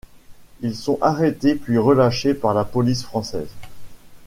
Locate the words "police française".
2.65-3.51